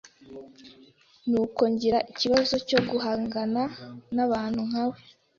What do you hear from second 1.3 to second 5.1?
uko ngira ikibazo cyo guhangana n'abantu nka we."